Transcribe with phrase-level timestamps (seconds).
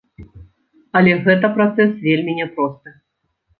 [1.01, 2.97] Але гэта працэс вельмі няпросты.